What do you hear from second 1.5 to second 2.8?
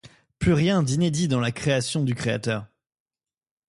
création du créateur!